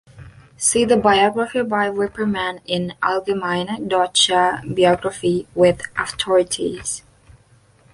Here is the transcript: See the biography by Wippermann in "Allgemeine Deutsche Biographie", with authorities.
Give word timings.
See 0.57 0.83
the 0.83 0.97
biography 0.97 1.61
by 1.61 1.91
Wippermann 1.91 2.61
in 2.65 2.95
"Allgemeine 3.03 3.87
Deutsche 3.87 4.33
Biographie", 4.65 5.45
with 5.53 5.83
authorities. 5.95 7.03